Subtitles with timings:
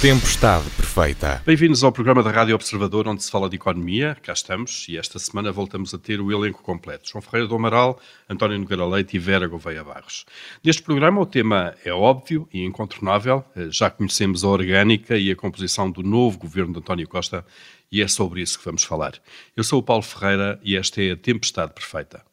[0.00, 1.42] Tempestade Perfeita.
[1.44, 4.16] Bem-vindos ao programa da Rádio Observador, onde se fala de economia.
[4.22, 7.10] Cá estamos e esta semana voltamos a ter o elenco completo.
[7.10, 10.24] João Ferreira do Amaral, António Nogueira Leite e Vera Gouveia Barros.
[10.64, 13.44] Neste programa o tema é óbvio e incontornável.
[13.54, 17.44] Eh, já conhecemos a orgânica e a composição do novo governo de António Costa
[17.92, 19.12] e é sobre isso que vamos falar.
[19.54, 22.29] Eu sou o Paulo Ferreira e esta é a Tempestade Perfeita.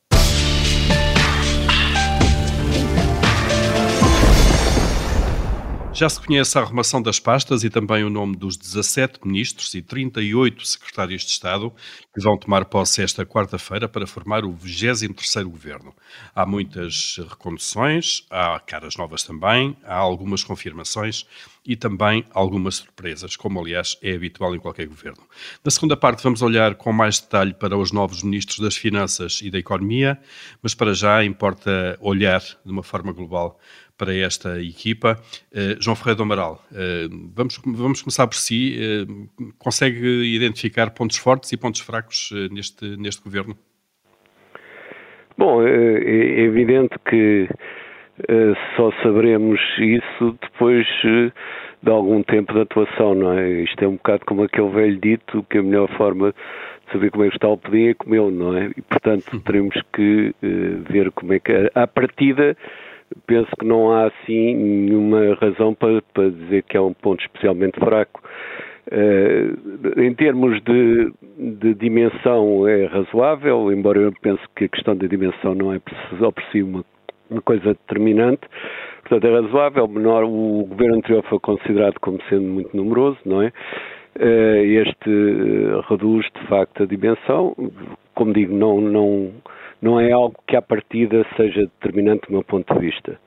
[5.97, 9.81] Já se conhece a arrumação das pastas e também o nome dos 17 ministros e
[9.81, 11.73] 38 secretários de Estado
[12.13, 15.95] que vão tomar posse esta quarta-feira para formar o 23º governo.
[16.35, 21.25] Há muitas reconduções, há caras novas também, há algumas confirmações
[21.65, 25.23] e também algumas surpresas, como aliás é habitual em qualquer governo.
[25.65, 29.49] Na segunda parte vamos olhar com mais detalhe para os novos ministros das Finanças e
[29.49, 30.19] da Economia,
[30.61, 33.59] mas para já importa olhar de uma forma global
[33.97, 35.17] para esta equipa.
[35.51, 38.77] Uh, João Ferreira do Amaral, uh, vamos, vamos começar por si.
[38.79, 43.57] Uh, consegue identificar pontos fortes e pontos fracos neste, neste governo?
[45.37, 47.47] Bom, é, é evidente que
[48.75, 53.61] só saberemos isso depois de algum tempo de atuação, não é?
[53.61, 57.25] Isto é um bocado como aquele velho dito que a melhor forma de saber como
[57.25, 58.71] é que está o pudim é comê-lo, não é?
[58.75, 60.33] E, portanto, teremos que
[60.89, 62.57] ver como é que, à partida,
[63.25, 67.79] penso que não há assim nenhuma razão para, para dizer que é um ponto especialmente
[67.79, 68.21] fraco.
[68.89, 75.07] Uh, em termos de, de, dimensão é razoável, embora eu pense que a questão da
[75.07, 75.81] dimensão não é
[76.17, 76.85] só por si uma,
[77.29, 78.47] uma coisa determinante.
[79.01, 79.87] Portanto, é razoável.
[79.87, 83.51] Menor, o governo anterior foi considerado como sendo muito numeroso, não é?
[84.19, 87.55] Uh, este uh, reduz de facto a dimensão.
[88.15, 89.31] Como digo, não, não
[89.81, 93.19] não é algo que à partida seja determinante do meu ponto de vista.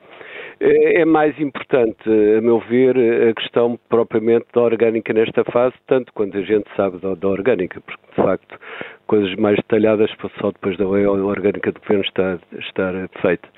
[0.59, 2.95] É, é mais importante, a meu ver,
[3.29, 7.81] a questão propriamente da orgânica nesta fase, tanto quanto a gente sabe da, da orgânica,
[7.81, 8.59] porque de facto
[9.07, 13.49] coisas mais detalhadas só depois da orgânica do governo estar, estar feita.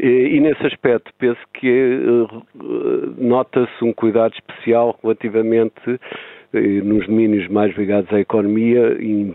[0.00, 0.06] E,
[0.36, 2.44] e, nesse aspecto penso que uh,
[3.16, 6.00] nota-se um cuidado especial relativamente
[6.54, 9.32] nos domínios mais ligados à economia e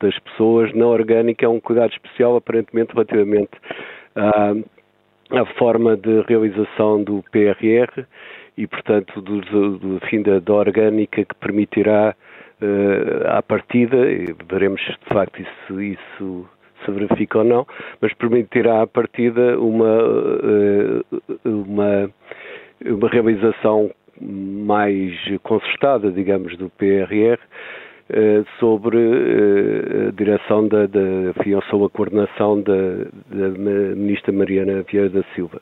[0.00, 3.50] das pessoas, na orgânica é um cuidado especial, aparentemente, relativamente
[4.14, 4.54] à,
[5.30, 8.04] à forma de realização do PRR
[8.56, 9.40] e, portanto, do,
[9.78, 12.14] do, fim da, da, orgânica que permitirá
[12.60, 13.96] uh, à partida,
[14.50, 16.48] veremos de facto isso, isso
[16.84, 17.66] se verifica ou não,
[18.00, 21.04] mas permitirá à partida uma, uh,
[21.44, 22.10] uma,
[22.84, 23.90] uma realização
[24.20, 27.38] mais concertada, digamos, do PRR,
[28.10, 31.34] eh, sobre eh, a direção da, da
[31.68, 33.48] sob a coordenação da, da
[33.94, 35.60] ministra Mariana Vieira da Silva.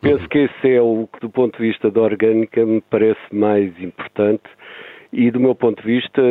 [0.00, 3.70] Penso que esse é o que, do ponto de vista da orgânica, me parece mais
[3.82, 4.44] importante
[5.12, 6.22] e, do meu ponto de vista,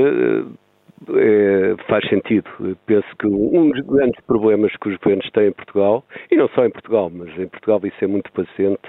[1.16, 2.50] é, faz sentido.
[2.86, 6.66] Penso que um dos grandes problemas que os governos têm em Portugal, e não só
[6.66, 8.82] em Portugal, mas em Portugal isso é muito paciente,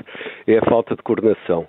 [0.46, 1.66] é a falta de coordenação.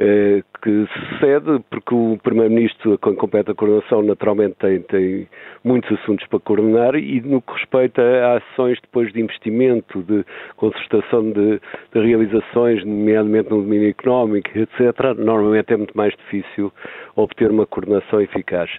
[0.00, 5.28] Eh, que sucede porque o Primeiro-Ministro, com compete a coordenação, naturalmente tem, tem
[5.64, 10.24] muitos assuntos para coordenar e no que respeita a ações depois de investimento, de
[10.56, 11.60] concertação de,
[11.92, 16.72] de realizações, nomeadamente no domínio económico, etc., normalmente é muito mais difícil
[17.16, 18.70] obter uma coordenação eficaz.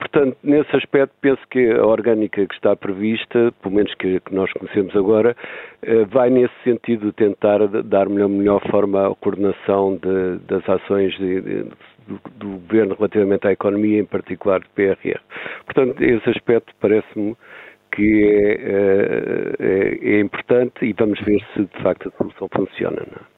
[0.00, 4.50] Portanto, nesse aspecto, penso que a orgânica que está prevista, pelo menos que, que nós
[4.54, 5.36] conhecemos agora,
[5.82, 11.42] eh, vai nesse sentido tentar dar melhor, melhor forma à coordenação de, das ações de,
[11.42, 11.62] de,
[12.08, 15.20] do, do, governo relativamente à economia, em particular do PRR.
[15.66, 17.36] Portanto, esse aspecto parece-me
[17.92, 23.02] que é, eh, é, é, importante e vamos ver se de facto a solução funciona.
[23.06, 23.29] Não?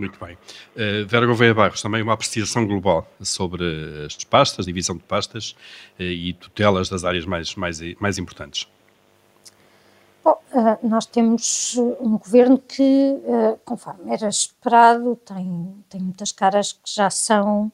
[0.00, 0.34] Muito bem.
[0.74, 3.62] Uh, Vera Gouveia Barros, também uma apreciação global sobre
[4.06, 5.54] as pastas, divisão de pastas
[5.98, 8.66] uh, e tutelas das áreas mais, mais, mais importantes.
[10.24, 13.14] Bom, uh, nós temos um governo que,
[13.62, 17.70] conforme era esperado, tem, tem muitas caras que já são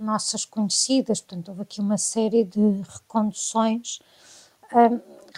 [0.00, 4.00] nossas conhecidas, portanto, houve aqui uma série de reconduções.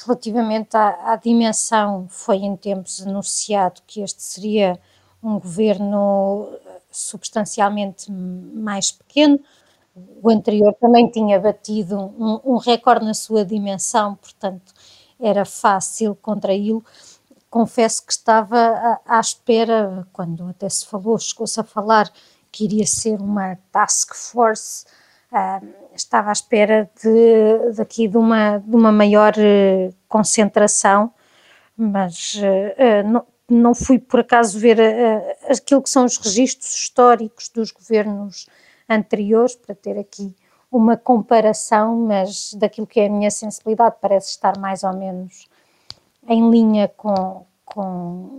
[0.06, 4.78] relativamente à, à dimensão, foi em tempos anunciado que este seria
[5.22, 6.48] um governo
[6.90, 9.38] substancialmente mais pequeno.
[10.22, 14.72] O anterior também tinha batido um, um recorde na sua dimensão, portanto
[15.20, 16.84] era fácil contraí-lo.
[17.50, 22.10] Confesso que estava à, espera, quando até se falou, chegou-se a falar
[22.50, 24.86] que iria ser uma task force,
[25.32, 31.12] uh, estava à espera de, daqui de uma, de uma maior uh, concentração,
[31.76, 37.48] mas uh, não, não fui por acaso ver uh, aquilo que são os registros históricos
[37.48, 38.46] dos governos
[38.88, 40.34] anteriores, para ter aqui
[40.70, 45.48] uma comparação, mas daquilo que é a minha sensibilidade parece estar mais ou menos
[46.28, 48.38] em linha com, com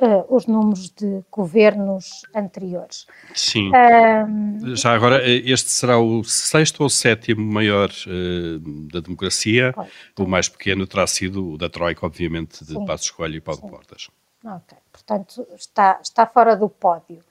[0.00, 3.06] uh, os números de governos anteriores.
[3.34, 3.70] Sim.
[4.74, 8.58] Já agora, eh, este será o sexto ou sétimo maior uh,
[8.90, 9.74] da democracia.
[10.18, 12.84] O mais pequeno terá sido o da Troika, obviamente, de Sim.
[12.86, 13.68] Passos Coelho e Paulo Sim.
[13.68, 14.08] Portas.
[14.44, 17.22] Ok, portanto está, está fora do pódio.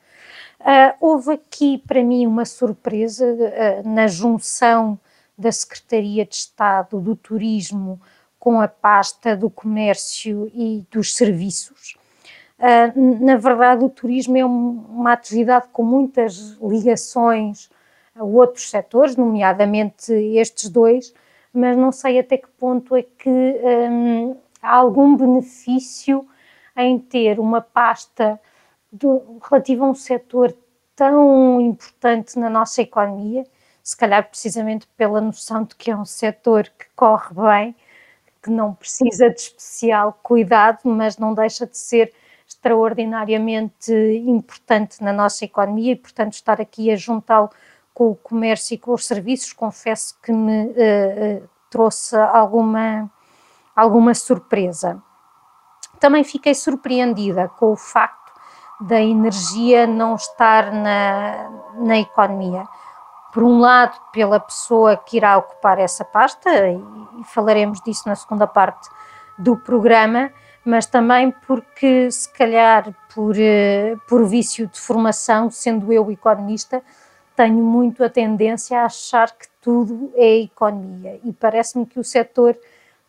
[0.59, 4.99] Uh, houve aqui para mim uma surpresa uh, na junção
[5.37, 8.01] da Secretaria de Estado do Turismo
[8.39, 11.97] com a pasta do comércio e dos serviços.
[12.57, 17.69] Uh, na verdade, o turismo é um, uma atividade com muitas ligações
[18.15, 21.13] a outros setores, nomeadamente estes dois,
[21.53, 26.25] mas não sei até que ponto é que um, há algum benefício
[26.75, 28.39] em ter uma pasta
[29.49, 30.55] relativa a um setor
[30.95, 33.43] tão importante na nossa economia,
[33.83, 37.75] se calhar precisamente pela noção de que é um setor que corre bem,
[38.41, 42.13] que não precisa de especial cuidado, mas não deixa de ser
[42.47, 43.93] extraordinariamente
[44.25, 47.49] importante na nossa economia e, portanto, estar aqui a juntá-lo
[47.93, 53.09] com o comércio e com os serviços, confesso que me uh, uh, trouxe alguma,
[53.75, 55.01] alguma surpresa.
[55.99, 58.31] Também fiquei surpreendida com o facto
[58.79, 62.67] da energia não estar na, na economia.
[63.33, 68.47] Por um lado, pela pessoa que irá ocupar essa pasta, e falaremos disso na segunda
[68.47, 68.89] parte
[69.37, 70.31] do programa,
[70.63, 76.81] mas também porque, se calhar, por, eh, por vício de formação, sendo eu economista,
[77.35, 82.57] tenho muito a tendência a achar que tudo é economia e parece-me que o setor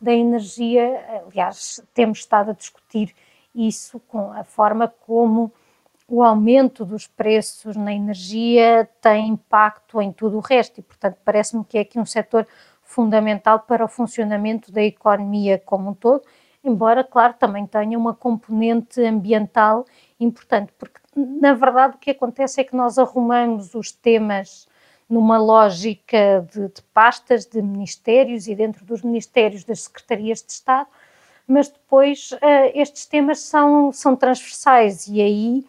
[0.00, 3.14] da energia, aliás, temos estado a discutir
[3.54, 5.52] isso com a forma como
[6.08, 10.78] o aumento dos preços na energia tem impacto em tudo o resto.
[10.78, 12.46] E, portanto, parece-me que é aqui um setor
[12.82, 16.22] fundamental para o funcionamento da economia como um todo,
[16.62, 19.84] embora, claro, também tenha uma componente ambiental
[20.20, 24.69] importante, porque, na verdade, o que acontece é que nós arrumamos os temas
[25.08, 30.88] numa lógica de, de pastas, de ministérios e dentro dos ministérios das secretarias de Estado,
[31.46, 32.38] mas depois uh,
[32.74, 35.64] estes temas são, são transversais e aí,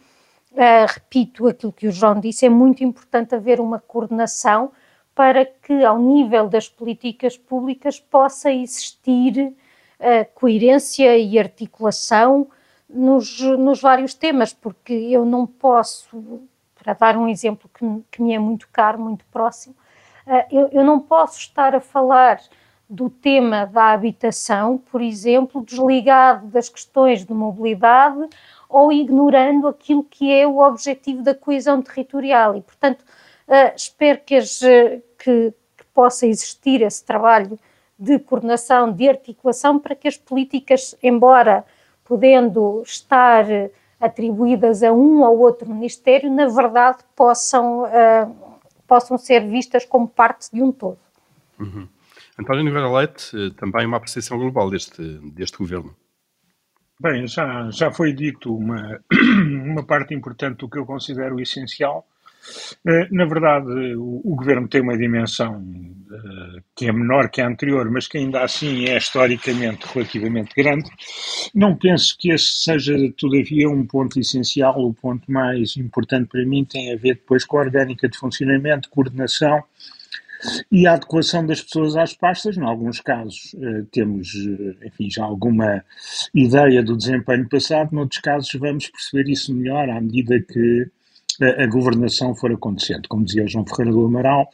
[0.53, 4.71] uh, repito aquilo que o João disse, é muito importante haver uma coordenação
[5.13, 9.53] para que, ao nível das políticas públicas, possa existir
[9.99, 12.47] uh, coerência e articulação
[12.89, 16.41] nos, nos vários temas, porque eu não posso
[16.87, 19.75] para dar um exemplo que, que me é muito caro, muito próximo,
[20.25, 22.39] uh, eu, eu não posso estar a falar
[22.89, 28.29] do tema da habitação, por exemplo, desligado das questões de mobilidade
[28.69, 32.55] ou ignorando aquilo que é o objetivo da coesão territorial.
[32.55, 37.59] E, portanto, uh, espero que, as, que, que, possa existir esse trabalho
[37.99, 41.65] de coordenação, de articulação, para que as políticas, embora
[42.05, 43.45] podendo estar
[43.99, 50.51] atribuídas a um ou outro ministério, na verdade possam, uh, possam ser vistas como parte
[50.51, 50.99] de um todo.
[51.59, 51.87] Uhum.
[52.39, 55.01] António Oliveira Leite, eh, também uma apreciação global deste,
[55.31, 55.95] deste governo.
[56.99, 59.01] Bem, já, já foi dito uma,
[59.65, 62.07] uma parte importante do que eu considero essencial,
[63.11, 67.89] na verdade, o, o, governo tem uma dimensão uh, que é menor que a anterior,
[67.91, 70.89] mas que ainda assim é historicamente relativamente grande.
[71.53, 74.79] Não penso que esse seja, todavia, um ponto essencial.
[74.79, 78.89] O ponto mais importante para mim tem a ver depois com a orgânica de funcionamento,
[78.89, 79.63] coordenação
[80.71, 82.57] e a adequação das pessoas às pastas.
[82.57, 84.33] Em alguns casos uh, temos,
[84.85, 85.83] enfim, já alguma
[86.33, 90.89] ideia do desempenho passado, noutros casos vamos perceber isso melhor à medida que
[91.41, 93.07] a, governação for acontecendo.
[93.07, 94.49] Como dizia João Ferreira do Amaral,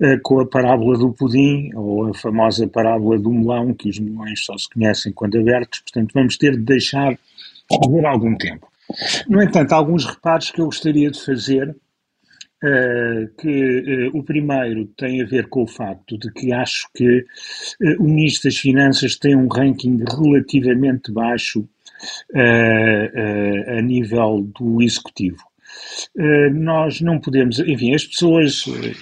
[0.00, 4.44] eh, com a parábola do pudim, ou a famosa parábola do melão, que os melões
[4.44, 7.18] só se conhecem quando abertos, portanto vamos ter de deixar
[7.84, 8.66] haver algum tempo.
[9.28, 11.68] No entanto, alguns reparos que eu gostaria de fazer,
[12.64, 17.20] uh, que uh, o primeiro tem a ver com o facto de que acho que
[17.20, 21.68] uh, o Ministro das Finanças tem um ranking relativamente baixo
[22.32, 25.47] a nível do Executivo.
[26.16, 28.94] Eh, nós não podemos, enfim, as pessoas eh,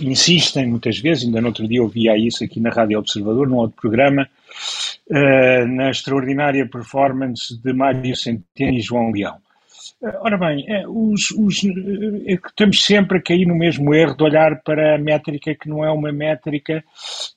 [0.00, 3.80] insistem muitas vezes, ainda no outro dia ouvia isso aqui na Rádio Observador, num outro
[3.80, 4.28] programa,
[5.10, 9.36] uh, na extraordinária performance de Mário Centeno e João Leão.
[10.02, 11.62] Ora bem, é, os, os,
[12.26, 15.84] é estamos sempre a cair no mesmo erro de olhar para a métrica que não
[15.84, 16.82] é uma métrica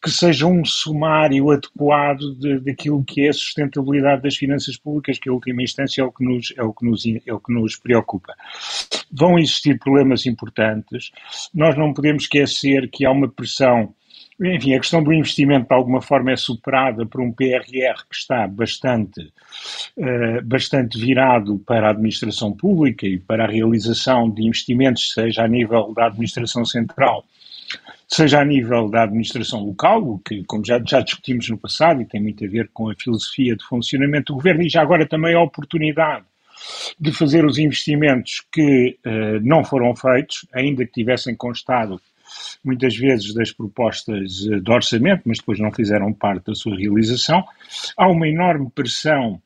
[0.01, 5.29] que seja um sumário adequado de, daquilo que é a sustentabilidade das finanças públicas, que,
[5.29, 7.75] em última instância, é o que nos, é o que nos, é o que nos
[7.75, 8.33] preocupa.
[9.11, 11.11] Vão existir problemas importantes.
[11.53, 13.93] Nós não podemos esquecer que há uma pressão
[14.41, 18.45] enfim, a questão do investimento de alguma forma é superada por um PRR que está
[18.47, 19.21] bastante,
[19.97, 25.47] uh, bastante virado para a administração pública e para a realização de investimentos, seja a
[25.47, 27.23] nível da administração central,
[28.07, 32.05] seja a nível da administração local, o que, como já, já discutimos no passado, e
[32.05, 35.33] tem muito a ver com a filosofia de funcionamento do governo, e já agora também
[35.33, 36.25] a oportunidade
[36.99, 42.01] de fazer os investimentos que uh, não foram feitos, ainda que tivessem constado
[42.63, 47.43] muitas vezes das propostas eh, de orçamento, mas depois não fizeram parte da sua realização.
[47.97, 49.41] Há uma enorme pressão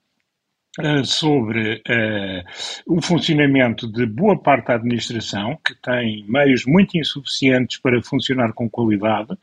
[1.04, 8.02] sobre uh, o funcionamento de boa parte da administração, que tem meios muito insuficientes para
[8.02, 9.38] funcionar com qualidade,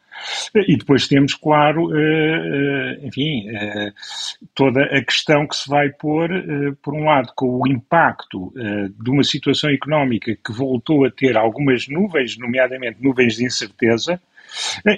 [0.54, 3.46] e depois temos, claro, uh, enfim,
[4.54, 6.28] toda a questão que se vai pôr,
[6.82, 11.86] por um lado, com o impacto de uma situação económica que voltou a ter algumas
[11.88, 14.20] nuvens, nomeadamente nuvens de incerteza,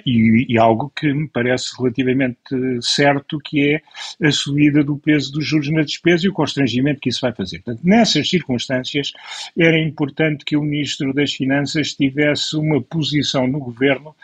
[0.05, 2.39] e, e, algo que me parece relativamente
[2.81, 7.09] certo, que é a subida do peso dos juros na despesa e o constrangimento que
[7.09, 7.59] isso vai fazer.
[7.59, 9.11] Portanto, nessas circunstâncias,
[9.57, 14.15] era importante que o Ministro das Finanças tivesse uma posição no Governo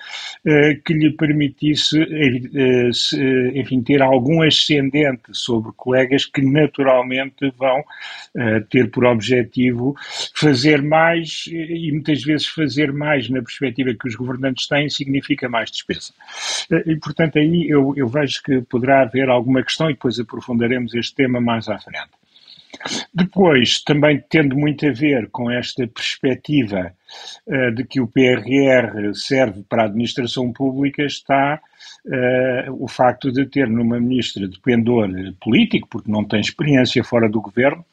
[0.45, 7.83] eh, que lhe permitisse, eh, eh, enfim, ter algum ascendente sobre colegas que naturalmente vão
[8.69, 9.95] ter por objetivo
[10.33, 15.49] fazer mais e muitas vezes fazer mais na perspectiva que os governantes têm significa significa
[15.49, 16.13] mais despesa.
[16.71, 20.93] Eh, e, portanto, aí eu, eu vejo que poderá haver alguma questão e depois aprofundaremos
[20.93, 22.11] este tema mais à frente.
[23.13, 26.93] Depois, também tendo muito a ver com esta perspectiva
[27.47, 31.61] uh, de que o PRR serve para a administração pública, está
[32.05, 35.09] uh, o facto de ter numa ministra de pendor
[35.41, 37.83] político, porque não tem experiência fora do governo,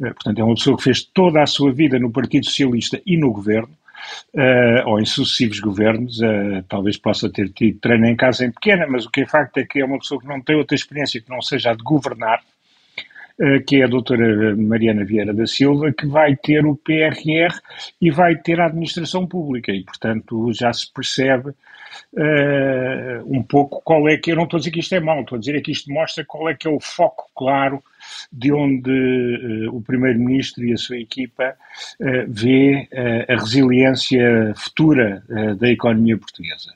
[0.00, 3.18] uh, portanto, é uma pessoa que fez toda a sua vida no Partido Socialista e
[3.18, 3.76] no governo,
[4.34, 8.86] uh, ou em sucessivos governos, uh, talvez possa ter tido treino em casa em pequena,
[8.88, 11.20] mas o que é facto é que é uma pessoa que não tem outra experiência
[11.20, 12.40] que não seja a de governar,
[13.40, 17.58] uh, que é a doutora Mariana Vieira da Silva, que vai ter o PRR
[18.00, 21.52] e vai ter a administração pública, e portanto já se percebe
[23.26, 25.36] um pouco qual é que, eu não estou a dizer que isto é mau, estou
[25.36, 27.80] a dizer é que isto mostra qual é que é o foco claro
[28.32, 31.54] de onde uh, o Primeiro-Ministro e a sua equipa
[32.00, 35.22] uh, vê uh, a resiliência futura
[35.58, 36.72] da economia portuguesa.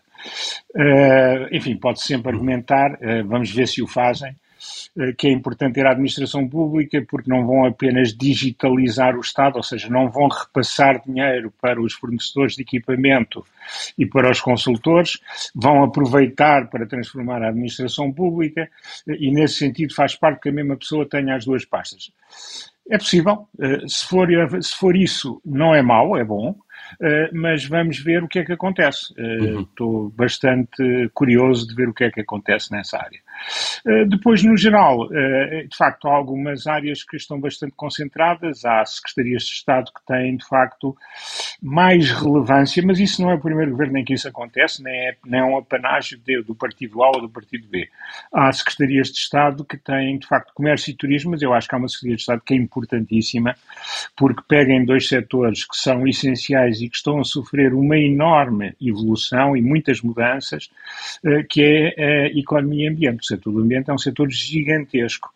[1.52, 4.47] enfim, pode sempre argumentar, vamos ver se o fazem, eh,
[5.16, 9.62] que é importante ter a administração pública porque não vão apenas digitalizar o Estado, ou
[9.62, 13.44] seja, não vão repassar dinheiro para os fornecedores de equipamento
[13.96, 15.18] e para os consultores,
[15.54, 18.68] vão aproveitar para transformar a administração pública
[19.08, 22.10] eh, e, nesse sentido, faz parte que a mesma pessoa tenha as duas pastas.
[22.90, 24.28] É possível, eh, se for,
[24.62, 26.56] se for isso, não é mau, é bom,
[27.34, 29.12] mas vamos ver o que é que acontece.
[29.18, 29.60] Uhum.
[29.60, 33.20] Estou bastante curioso de ver o que é que acontece nessa área.
[33.86, 38.64] Eh, depois, no geral, eh, de facto, há algumas áreas que estão bastante concentradas.
[38.64, 40.96] Há secretarias de Estado que têm, de facto,
[41.62, 45.16] mais relevância, mas isso não é o primeiro governo em que isso acontece, nem é,
[45.24, 47.88] nem é um apanágio de, do Partido A ou do Partido B.
[48.32, 51.74] Há secretarias de Estado que têm, de facto, comércio e turismo, mas eu acho que
[51.74, 53.56] há uma secretaria de Estado que é importantíssima,
[54.16, 58.74] porque pega em dois setores que são essenciais e que estão a sofrer uma enorme
[58.80, 60.70] evolução e muitas mudanças,
[61.24, 65.30] eh, que é a economia e ambiente setor do ambiente é um setor gigantesco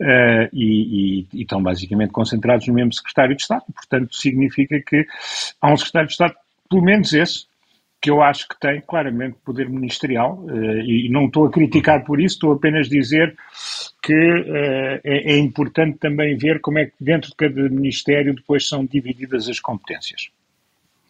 [0.00, 3.64] uh, e, e, e, estão basicamente concentrados no mesmo secretário de Estado.
[3.74, 5.06] Portanto, significa que
[5.60, 6.34] há um secretário de Estado,
[6.68, 7.46] pelo menos esse,
[8.04, 12.20] que eu acho que tem claramente poder ministerial uh, e, não estou a criticar por
[12.20, 13.34] isso, estou apenas a dizer
[14.02, 18.68] que uh, é, é importante também ver como é que dentro de cada ministério depois
[18.68, 20.28] são divididas as competências.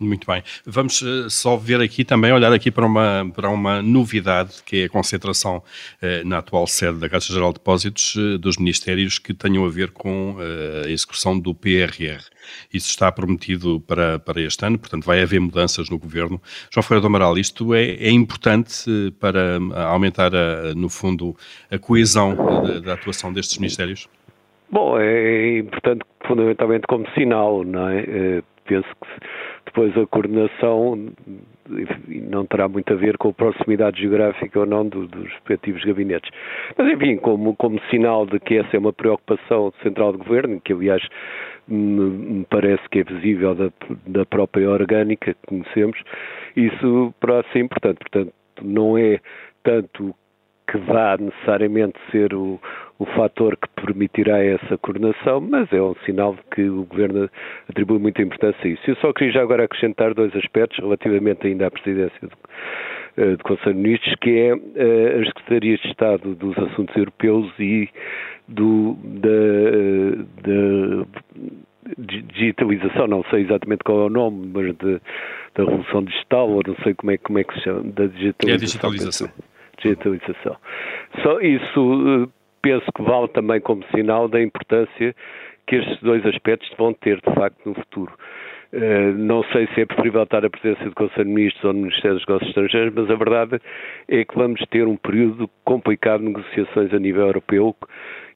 [0.05, 0.43] Muito bem.
[0.67, 4.85] Vamos uh, só ver aqui também, olhar aqui para uma, para uma novidade, que é
[4.85, 9.33] a concentração uh, na atual sede da Caixa Geral de Depósitos uh, dos Ministérios que
[9.33, 10.37] tenham a ver com
[10.85, 12.23] a execução do PRR.
[12.73, 16.41] Isso está prometido para, para este ano, portanto vai haver mudanças no Governo.
[16.71, 18.85] João Ferreira do Amaral, isto é, é importante
[19.19, 19.59] para
[19.89, 21.35] aumentar, a, no fundo,
[21.71, 24.09] a coesão da, da atuação destes Ministérios?
[24.71, 28.43] Bom, é importante fundamentalmente como sinal, não é?
[28.67, 29.09] Penso que
[29.67, 31.13] depois a coordenação
[32.31, 36.31] não terá muito a ver com a proximidade geográfica ou não dos respectivos gabinetes.
[36.77, 40.73] Mas, enfim, como, como sinal de que essa é uma preocupação central do governo, que
[40.73, 41.03] aliás
[41.67, 43.71] me parece que é visível da,
[44.07, 45.99] da própria orgânica que conhecemos,
[46.57, 47.99] isso para ser importante.
[47.99, 49.19] Portanto, não é
[49.63, 50.15] tanto
[50.67, 52.61] que vá necessariamente ser o,
[52.99, 57.29] o fator que permitirá essa coordenação, mas é um sinal de que o Governo
[57.69, 58.83] atribui muita importância a isso.
[58.87, 63.45] Eu só queria já agora acrescentar dois aspectos relativamente ainda à presidência do, uh, do
[63.45, 67.89] Conselho de Ministros, que é uh, as Secretarias de Estado dos Assuntos Europeus e
[68.49, 71.07] do, da, uh, da
[71.99, 75.01] digitalização, não sei exatamente qual é o nome, mas de,
[75.55, 78.51] da Revolução Digital, ou não sei como é, como é que se chama, da digitalização.
[78.51, 79.29] É a digitalização
[79.83, 80.57] digitalização.
[81.23, 82.29] Só isso eh,
[82.63, 85.15] penso que vale também como sinal da importância
[85.67, 88.13] que estes dois aspectos vão ter, de facto, no futuro.
[88.73, 91.79] Uh, não sei se é preferível estar a presença do Conselho de Ministros ou do
[91.79, 93.61] Ministério dos Negócios Estrangeiros, mas a verdade
[94.09, 97.77] é que vamos ter um período complicado de negociações a nível europeu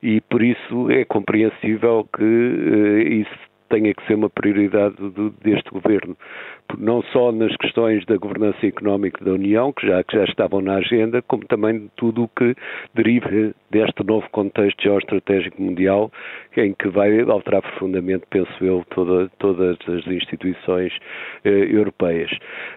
[0.01, 5.71] e por isso é compreensível que uh, isso tenha que ser uma prioridade do, deste
[5.71, 6.17] governo,
[6.77, 10.75] não só nas questões da governança económica da União, que já, que já estavam na
[10.75, 12.55] agenda, como também de tudo o que
[12.95, 16.11] deriva deste novo contexto geoestratégico mundial,
[16.57, 20.93] em que vai alterar profundamente, penso eu, toda, todas as instituições
[21.45, 22.31] eh, europeias.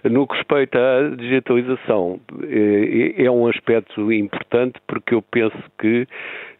[0.03, 6.07] No que respeita à digitalização, eh, é um aspecto importante porque eu penso que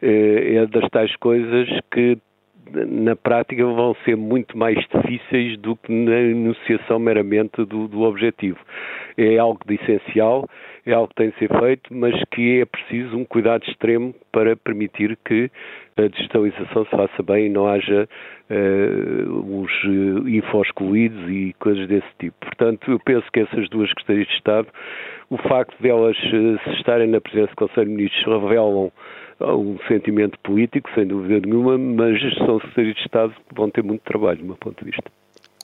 [0.00, 2.18] eh, é das tais coisas que
[2.72, 8.58] na prática vão ser muito mais difíceis do que na enunciação meramente do, do, objetivo.
[9.16, 10.48] É algo de essencial,
[10.86, 14.56] é algo que tem de ser feito, mas que é preciso um cuidado extremo para
[14.56, 15.50] permitir que
[15.96, 18.08] a digitalização se faça bem e não haja
[18.50, 22.34] uh, os uh, infos excluídos e coisas desse tipo.
[22.40, 24.68] Portanto, eu penso que essas duas secretarias de Estado,
[25.28, 28.90] o facto de elas uh, estarem na presença do Conselho de Ministros revelam
[29.46, 34.02] um sentimento político, sem dúvida nenhuma, mas são secretários de Estado que vão ter muito
[34.02, 35.10] trabalho, do meu ponto de vista.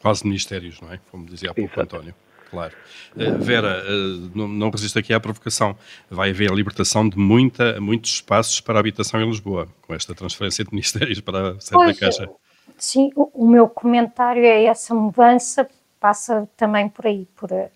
[0.01, 0.99] Quase ministérios, não é?
[1.11, 1.97] Como dizia há pouco Exato.
[1.97, 2.15] António.
[2.51, 2.75] Claro.
[3.15, 5.77] Uh, Vera, uh, não, não resisto aqui à provocação.
[6.11, 10.15] Vai haver a libertação de muita, muitos espaços para a habitação em Lisboa, com esta
[10.15, 12.29] transferência de ministérios para a sede da Caixa.
[12.77, 15.69] Sim, o, o, meu comentário é essa mudança
[16.01, 17.27] passa também por aí.
[17.37, 17.71] Por, uh,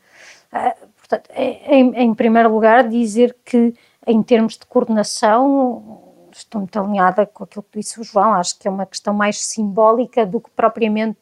[0.96, 3.74] portanto, em, em primeiro lugar, dizer que
[4.06, 6.01] em termos de coordenação,
[6.38, 9.38] estou muito alinhada com aquilo que disse o João, acho que é uma questão mais
[9.38, 11.20] simbólica do que propriamente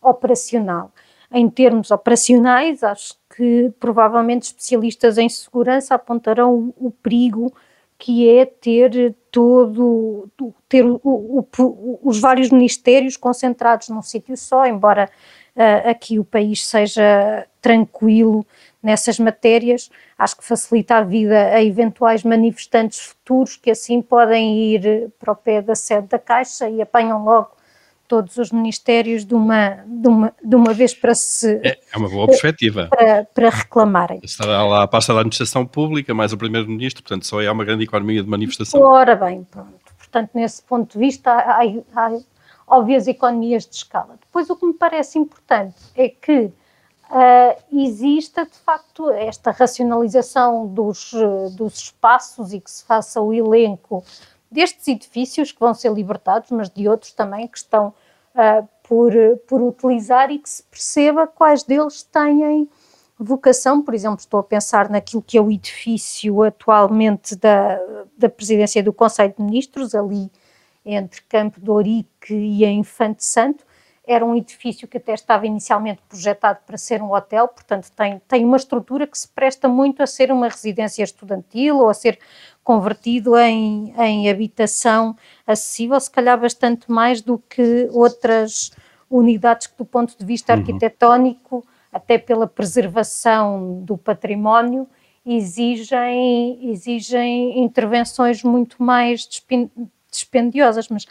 [0.00, 0.90] operacional.
[1.32, 7.52] Em termos operacionais, acho que provavelmente especialistas em segurança apontarão o, o perigo
[8.00, 10.28] que é ter todo,
[10.68, 15.10] ter o, o, os vários ministérios concentrados num sítio só, embora
[15.56, 18.46] uh, aqui o país seja tranquilo
[18.82, 25.10] nessas matérias, acho que facilita a vida a eventuais manifestantes futuros que assim podem ir
[25.18, 27.60] para o pé da sede da Caixa e apanham logo
[28.10, 31.60] todos os ministérios de uma, de uma, de uma vez para se.
[31.62, 32.88] É, é uma boa perspectiva.
[32.88, 34.18] Para, para reclamarem.
[34.24, 37.84] Estará lá a pasta da administração pública, mais o primeiro-ministro, portanto, só é uma grande
[37.84, 38.80] economia de manifestação.
[38.80, 39.78] Ora bem, pronto.
[39.96, 41.60] Portanto, nesse ponto de vista, há,
[41.94, 42.18] há
[42.70, 44.16] óbvias economias de escala.
[44.20, 46.52] Depois, o que me parece importante é que
[47.10, 51.12] uh, exista de facto esta racionalização dos,
[51.56, 54.04] dos espaços e que se faça o elenco
[54.50, 59.12] destes edifícios que vão ser libertados, mas de outros também que estão uh, por,
[59.48, 62.68] por utilizar e que se perceba quais deles têm
[63.18, 63.82] vocação.
[63.82, 67.80] Por exemplo, estou a pensar naquilo que é o edifício atualmente da,
[68.16, 70.30] da presidência do Conselho de Ministros, ali
[70.84, 73.64] entre Campo de Ourique e a Infante Santo,
[74.06, 78.44] era um edifício que até estava inicialmente projetado para ser um hotel, portanto tem, tem
[78.44, 82.18] uma estrutura que se presta muito a ser uma residência estudantil ou a ser
[82.64, 85.14] convertido em, em habitação
[85.46, 88.72] acessível, se calhar bastante mais do que outras
[89.08, 90.60] unidades que do ponto de vista uhum.
[90.60, 94.88] arquitetónico, até pela preservação do património,
[95.24, 99.26] exigem, exigem intervenções muito mais
[100.10, 101.06] dispendiosas, mas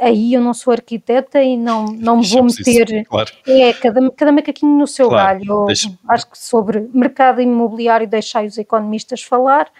[0.00, 3.04] aí eu não sou arquiteta e não, não me vou meter.
[3.04, 3.30] Claro.
[3.46, 5.66] É, cada, cada macaquinho no seu claro, galho.
[6.08, 9.70] Acho que sobre mercado imobiliário deixai os economistas falar,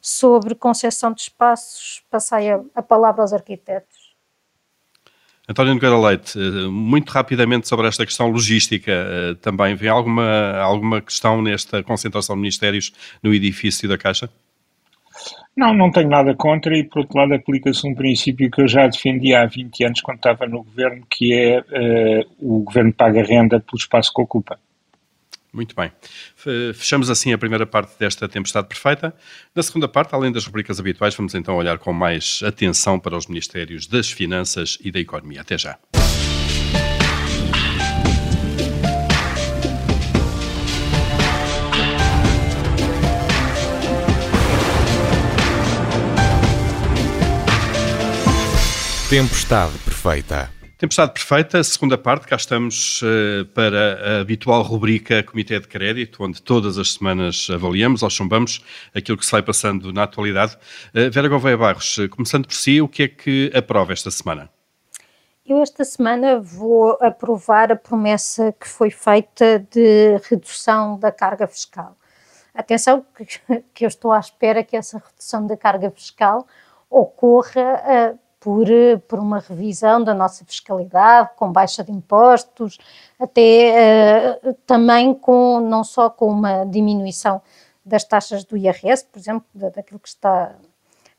[0.00, 4.02] sobre concessão de espaços passai a, a palavra aos arquitetos.
[5.48, 11.00] António Nogueira Leite, eh, muito rapidamente sobre esta questão logística eh, também, vem alguma, alguma
[11.00, 14.30] questão nesta concentração de ministérios no edifício da Caixa?
[15.56, 18.86] Não, não tenho nada contra e, por outro lado, aplica-se um princípio que eu já
[18.86, 23.60] defendi há 20 anos quando estava no governo, que é uh, o governo paga renda
[23.60, 24.58] pelo espaço que ocupa.
[25.52, 25.92] Muito bem.
[26.74, 29.14] Fechamos assim a primeira parte desta Tempestade Perfeita.
[29.54, 33.26] Na segunda parte, além das rubricas habituais, vamos então olhar com mais atenção para os
[33.26, 35.42] Ministérios das Finanças e da Economia.
[35.42, 35.78] Até já.
[49.12, 50.50] Tempestade Perfeita.
[50.78, 56.40] Tempestade Perfeita, segunda parte, cá estamos uh, para a habitual rubrica Comitê de Crédito, onde
[56.40, 58.64] todas as semanas avaliamos ou chumbamos
[58.96, 60.56] aquilo que se vai passando na atualidade.
[60.94, 64.48] Uh, Vera Gouveia Barros, uh, começando por si, o que é que aprova esta semana?
[65.44, 71.98] Eu esta semana vou aprovar a promessa que foi feita de redução da carga fiscal.
[72.54, 73.26] Atenção que,
[73.74, 76.46] que eu estou à espera que essa redução da carga fiscal
[76.88, 78.66] ocorra por,
[79.06, 82.76] por uma revisão da nossa fiscalidade, com baixa de impostos,
[83.18, 87.40] até uh, também com, não só com uma diminuição
[87.86, 90.56] das taxas do IRS, por exemplo, daquilo que está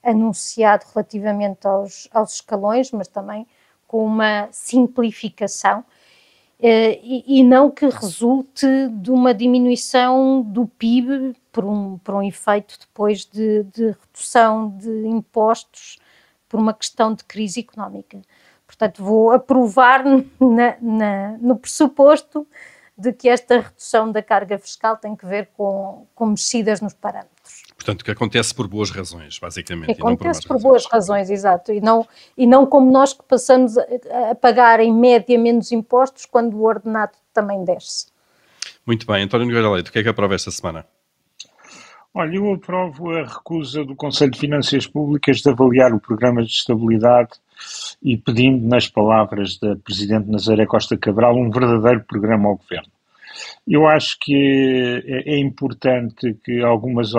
[0.04, 3.48] anunciado relativamente aos, aos escalões, mas também
[3.88, 5.84] com uma simplificação
[6.60, 12.24] Uh, e, e, não que resulte de uma diminuição do PIB por um, por um
[12.24, 15.98] efeito depois de, de redução de impostos
[16.54, 18.22] por uma questão de crise económica.
[18.68, 20.04] Portanto, vou aprovar
[20.40, 22.46] na, na, no pressuposto
[22.96, 27.64] de que esta redução da carga fiscal tem que ver com, com mexidas nos parâmetros.
[27.76, 30.00] Portanto, que acontece por boas razões, basicamente.
[30.00, 31.74] Acontece por, por boas razões, exato.
[31.74, 33.86] E não, e não como nós que passamos a,
[34.30, 38.14] a pagar em média menos impostos quando o ordenado também desce.
[38.86, 39.24] Muito bem.
[39.24, 40.86] António Nogueira Leite, o que é que aprova esta semana?
[42.16, 46.52] Olha, eu aprovo a recusa do Conselho de Finanças Públicas de avaliar o programa de
[46.52, 47.32] estabilidade
[48.04, 52.92] e pedindo, nas palavras da Presidente Nazaré Costa Cabral, um verdadeiro programa ao Governo.
[53.68, 57.14] Eu acho que é, é importante que algumas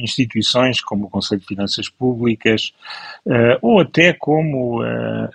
[0.00, 2.72] instituições, como o Conselho de Finanças Públicas,
[3.26, 5.26] uh, ou até como uh,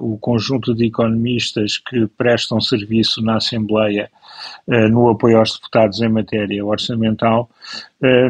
[0.00, 4.10] uh, o conjunto de economistas que prestam serviço na Assembleia
[4.66, 7.48] no apoio aos deputados em matéria orçamental,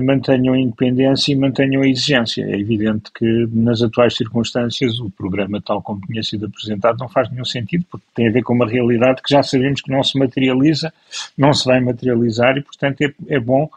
[0.02, 2.44] mantenham a independência e mantenham a exigência.
[2.44, 7.30] É evidente que, nas atuais circunstâncias, o programa, tal como tinha sido apresentado, não faz
[7.30, 10.18] nenhum sentido, porque tem a ver com uma realidade que já sabemos que não se
[10.18, 10.92] materializa,
[11.36, 13.68] não se vai materializar e, portanto, é, é bom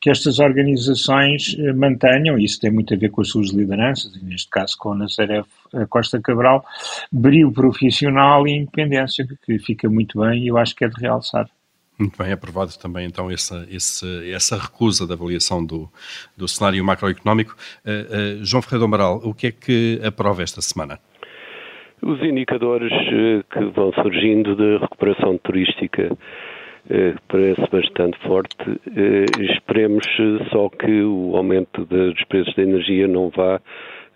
[0.00, 4.14] que estas organizações eh, mantenham, e isso tem muito a ver com as suas lideranças,
[4.16, 5.42] e neste caso com a Nazaré
[5.88, 6.64] Costa Cabral,
[7.12, 11.48] brilho profissional e independência, que fica muito bem e eu acho que é de realçar.
[11.98, 15.88] Muito bem, aprovado também então essa, essa, recusa da avaliação do,
[16.36, 17.56] do cenário macroeconómico.
[17.84, 21.00] Uh, uh, João Ferreira do Amaral, o que é que aprova esta semana?
[22.00, 26.16] Os indicadores uh, que vão surgindo de recuperação turística
[26.90, 28.56] eh, parece bastante forte.
[28.96, 30.06] Eh, esperemos
[30.50, 33.60] só que o aumento dos preços da energia não vá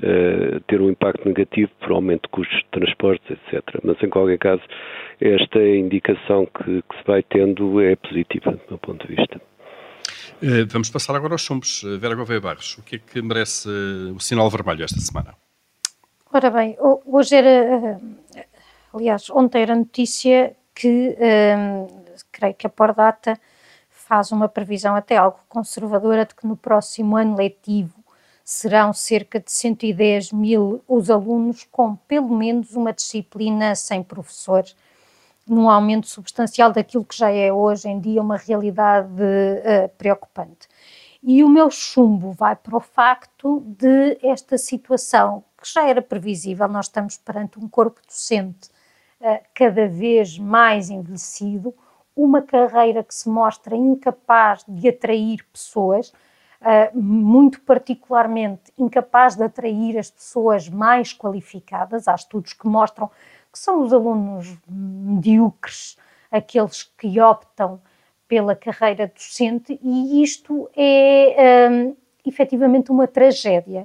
[0.00, 3.80] eh, ter um impacto negativo por aumento de custos de transportes, etc.
[3.82, 4.62] Mas, em qualquer caso,
[5.20, 9.40] esta indicação que, que se vai tendo é positiva, do meu ponto de vista.
[10.70, 11.84] Vamos passar agora aos chumbos.
[12.00, 15.36] Vera Gouveia Barros, o que é que merece o sinal vermelho esta semana?
[16.32, 18.00] Ora bem, hoje era,
[18.92, 21.16] aliás, ontem era notícia que
[22.32, 23.38] creio que a Pordata
[23.88, 28.01] faz uma previsão até algo conservadora de que no próximo ano letivo
[28.44, 34.76] serão cerca de 110 mil os alunos com pelo menos uma disciplina sem professores,
[35.46, 40.68] num aumento substancial daquilo que já é hoje em dia uma realidade uh, preocupante.
[41.22, 46.66] E o meu chumbo vai para o facto de esta situação, que já era previsível,
[46.66, 48.68] nós estamos perante um corpo docente
[49.20, 51.74] uh, cada vez mais envelhecido,
[52.14, 56.12] uma carreira que se mostra incapaz de atrair pessoas,
[56.62, 62.08] uh, muito particularmente incapaz de atrair as pessoas mais qualificadas.
[62.08, 63.10] Há estudos que mostram
[63.52, 65.96] que são os alunos medíocres
[66.30, 67.80] aqueles que optam
[68.26, 71.94] pela carreira docente, e isto é um,
[72.24, 73.84] efetivamente uma tragédia.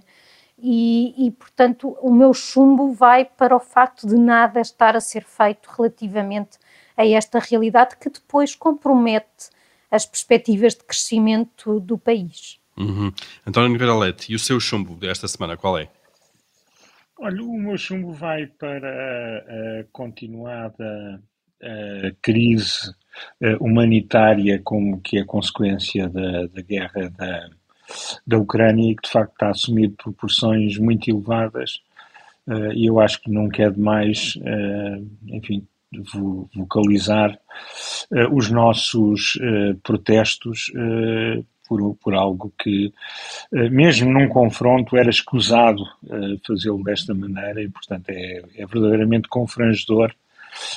[0.58, 5.24] E, e, portanto, o meu chumbo vai para o facto de nada estar a ser
[5.24, 6.58] feito relativamente
[6.96, 9.50] a esta realidade que depois compromete
[9.92, 12.60] as perspectivas de crescimento do país.
[12.78, 13.12] Uhum.
[13.46, 15.90] António Nogueira Leite, e o seu chumbo desta semana, qual é?
[17.20, 21.22] Olha, o meu chumbo vai para a continuada
[21.62, 22.94] a crise
[23.60, 27.50] humanitária como que é consequência da, da guerra da,
[28.28, 31.82] da Ucrânia e que de facto está a assumir proporções muito elevadas
[32.76, 34.38] e eu acho que nunca é demais,
[35.28, 35.68] enfim,
[36.56, 37.38] vocalizar
[38.32, 39.38] os nossos
[39.84, 40.72] protestos
[41.67, 42.93] por, por algo que,
[43.51, 45.84] mesmo num confronto, era escusado
[46.45, 50.13] fazê-lo desta maneira e, portanto, é, é verdadeiramente confrangedor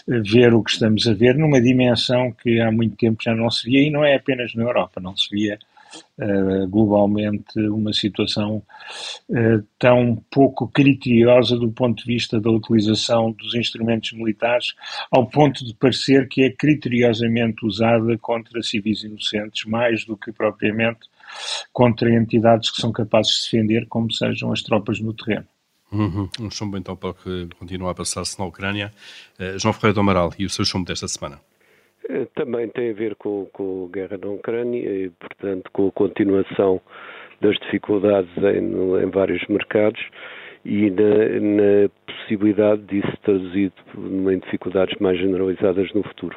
[0.06, 3.68] ver o que estamos a ver numa dimensão que há muito tempo já não se
[3.68, 5.58] via e não é apenas na Europa, não se via
[6.18, 8.62] uh, globalmente uma situação
[9.28, 14.74] uh, tão pouco criteriosa do ponto de vista da utilização dos instrumentos militares,
[15.10, 21.00] ao ponto de parecer que é criteriosamente usada contra civis inocentes, mais do que propriamente
[21.72, 25.46] contra entidades que são capazes de defender, como sejam as tropas no terreno.
[25.92, 26.28] Uhum.
[26.38, 28.92] Um chumbo então para o que continua a passar-se na Ucrânia.
[29.38, 31.40] Uh, João Ferreira do Amaral, e o seu chumbo desta semana?
[32.08, 35.92] Eh, também tem a ver com, com a guerra na Ucrânia e, portanto, com a
[35.92, 36.80] continuação
[37.40, 40.00] das dificuldades em, em vários mercados
[40.64, 43.74] e na, na possibilidade disso traduzido
[44.30, 46.36] em dificuldades mais generalizadas no futuro.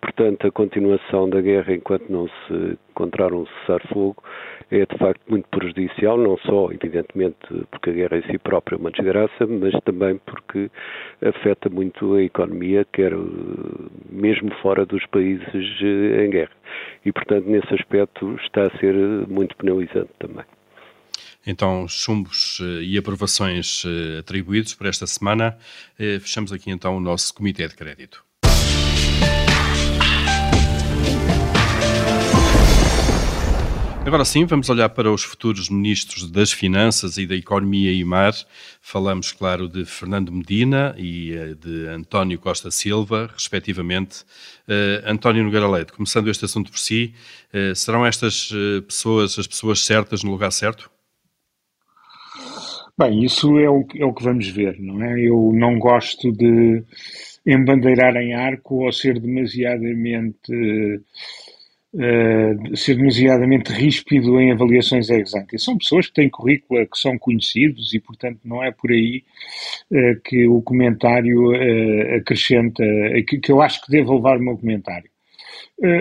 [0.00, 4.22] Portanto, a continuação da guerra enquanto não se encontrar um cessar-fogo
[4.70, 7.36] é de facto muito prejudicial, não só, evidentemente,
[7.70, 10.70] porque a guerra em si própria é uma desgraça, mas também porque
[11.22, 13.12] afeta muito a economia, quer
[14.08, 16.52] mesmo fora dos países eh, em guerra.
[17.04, 18.94] E, portanto, nesse aspecto está a ser
[19.28, 20.44] muito penalizante também.
[21.46, 25.56] Então, chumbos eh, e aprovações eh, atribuídos para esta semana.
[25.96, 28.29] Fechamos aqui então o nosso Comitê de Crédito.
[34.04, 38.32] Agora sim, vamos olhar para os futuros ministros das Finanças e da Economia e Mar.
[38.80, 44.22] Falamos, claro, de Fernando Medina e eh, de António Costa Silva, respectivamente.
[44.66, 47.12] Uh, António Nogueira Leite, começando este assunto por si,
[47.52, 48.50] uh, serão estas
[48.86, 50.90] pessoas as pessoas certas no lugar certo?
[52.98, 55.20] Bem, isso é o, é o que vamos ver, não é?
[55.20, 56.82] Eu não gosto de
[57.46, 60.52] embandeirar em arco ou ser demasiadamente
[61.94, 65.58] uh, ser demasiadamente ríspido em avaliações ex ante.
[65.58, 69.24] São pessoas que têm currícula, que são conhecidos e, portanto, não é por aí
[69.90, 72.84] uh, que o comentário uh, acrescenta,
[73.26, 75.10] que, que, eu acho que devo levar o meu comentário.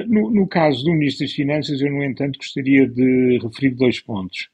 [0.07, 4.49] No, no, caso do Ministro das Finanças, eu, no entanto, gostaria de referir dois pontos.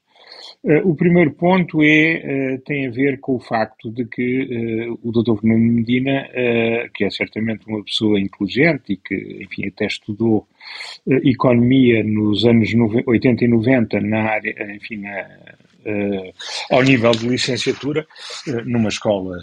[0.84, 5.40] O primeiro ponto é, tem a ver com o facto de que o Dr.
[5.40, 6.28] Fernando Medina,
[6.94, 10.46] que é certamente uma pessoa inteligente e que, enfim, até estudou
[11.06, 12.70] economia nos anos
[13.06, 15.26] 80 e 90 na área, enfim, na,
[16.70, 18.06] ao nível de licenciatura,
[18.64, 19.38] numa escola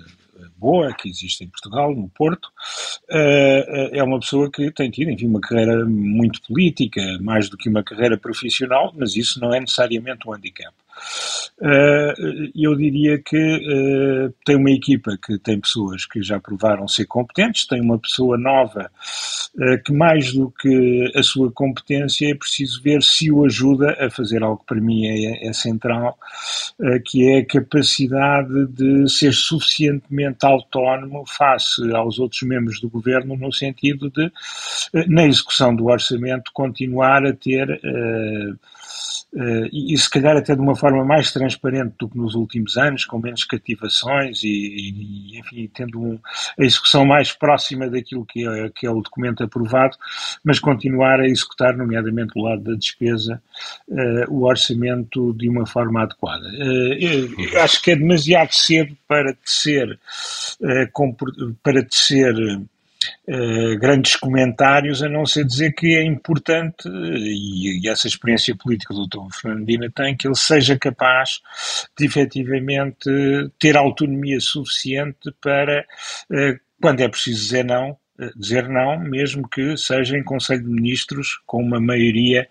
[0.58, 2.50] boa que existe em Portugal, no Porto,
[3.10, 7.84] é uma pessoa que tem tido, enfim, uma carreira muito política, mais do que uma
[7.84, 10.74] carreira profissional, mas isso não é necessariamente um handicap.
[11.62, 12.14] Eh,
[12.56, 17.68] eu diria que eh, tem uma equipa que tem pessoas que já provaram ser competentes,
[17.68, 18.92] tem uma pessoa nova
[19.60, 24.10] eh, que, mais do que a sua competência, é preciso ver se o ajuda a
[24.10, 26.18] fazer algo que para mim é, é central,
[27.06, 33.54] que é a capacidade de ser suficientemente autónomo face aos outros membros do governo, no
[33.54, 34.32] sentido de,
[35.08, 37.80] na execução do orçamento, continuar a ter
[39.72, 43.04] e, e, se calhar até de uma forma mais transparente do que nos últimos anos,
[43.04, 46.20] com menos cativações e, e enfim, tendo um,
[46.60, 49.98] a execução mais próxima daquilo que é, que é o documento aprovado,
[50.44, 53.42] mas continuar a executar, nomeadamente do lado da despesa,
[53.88, 56.48] uh, o orçamento de uma forma adequada.
[56.48, 60.00] Uh, acho que é demasiado cedo para tecer,
[61.64, 62.36] para tecer
[63.28, 68.94] Uh, grandes comentários, a não ser dizer que é importante, e, e essa experiência política
[68.94, 69.34] do Dr.
[69.34, 71.42] Fernandina tem, que ele seja capaz
[71.98, 73.10] de efetivamente
[73.60, 75.86] ter autonomia suficiente para,
[76.32, 80.70] uh, quando é preciso dizer não, eh, dizer não, mesmo que seja em Conselho de
[80.70, 82.48] Ministros com uma maioria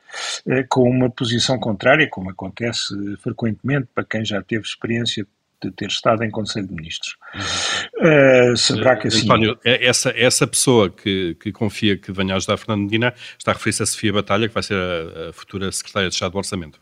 [0.69, 5.27] com uma posição contrária, como acontece frequentemente para quem já teve experiência
[5.63, 7.17] de ter estado em Conselho de Ministros.
[7.35, 8.53] Uhum.
[8.53, 9.25] Uh, saberá que assim.
[9.25, 13.55] António, é essa, essa pessoa que, que confia que venha ajudar Fernando Medina está a
[13.55, 16.81] referir-se a Sofia Batalha, que vai ser a, a futura Secretária de Estado do Orçamento.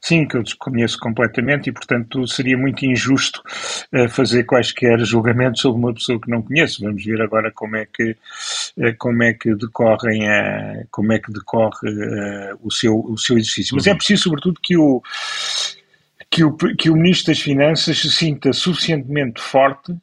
[0.00, 3.42] Sim, que eu desconheço completamente e, portanto, seria muito injusto
[3.92, 6.82] uh, fazer quaisquer julgamentos sobre uma pessoa que não conheço.
[6.82, 11.32] Vamos ver agora como é que, uh, como é que decorrem a, como é que
[11.32, 13.76] decorre uh, o, seu, o seu exercício.
[13.76, 13.94] Mas é uhum.
[13.94, 15.02] é preciso, sobretudo, que o,
[16.30, 20.00] que o, que o Ministro das Finanças se sinta suficientemente forte uh,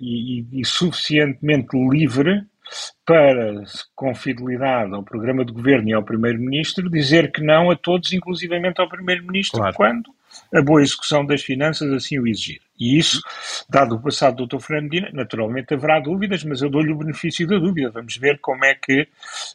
[0.00, 2.44] e, e, suficientemente livre
[3.04, 3.62] para,
[3.94, 8.80] com fidelidade ao programa de governo e ao Primeiro-Ministro, dizer que não a todos, inclusivamente
[8.80, 9.76] ao Primeiro-Ministro, claro.
[9.76, 10.10] quando
[10.52, 12.60] a boa execução das finanças assim o exigir.
[12.78, 13.20] E isso,
[13.68, 14.60] dado o passado do Dr.
[14.60, 17.90] Fernando Medina, naturalmente haverá dúvidas, mas eu dou-lhe o benefício da dúvida.
[17.90, 19.06] Vamos ver como é que,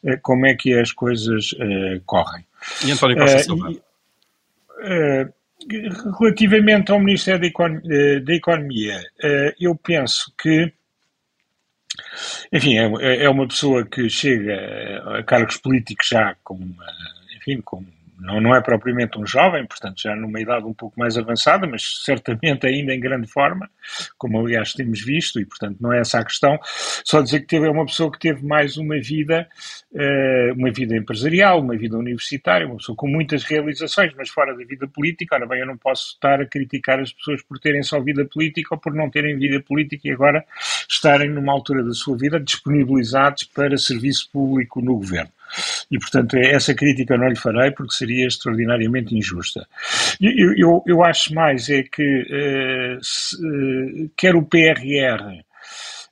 [0.06, 2.46] eh, como é que as coisas uh, correm.
[2.86, 3.72] E António Costa Silva?
[3.72, 3.89] Uh, eh,
[6.20, 10.72] relativamente ao Ministério da Economia, eh, eu penso que
[12.52, 16.60] enfim, é, é uma pessoa que chega a cargos políticos já com,
[17.38, 17.86] enfim, com
[18.20, 22.04] não, não é propriamente um jovem, portanto já numa idade um pouco mais avançada, mas
[22.04, 23.70] certamente ainda em grande forma,
[24.18, 26.60] como aliás temos visto, e portanto não é essa a questão.
[27.04, 29.48] Só dizer que teve, é uma pessoa que teve mais uma vida,
[29.92, 34.66] uh, uma vida empresarial, uma vida universitária, uma pessoa com muitas realizações, mas fora da
[34.66, 35.36] vida política.
[35.36, 38.76] Ora bem, eu não posso estar a criticar as pessoas por terem só vida política
[38.76, 40.44] ou por não terem vida política e agora
[40.90, 45.32] estarem numa altura da sua vida disponibilizados para serviço público no governo.
[45.90, 49.68] E, portanto, é essa crítica não lhe farei porque seria extraordinariamente injusta.
[50.22, 55.44] Eu, eu, eu acho mais é que uh, se, uh, quer o PRR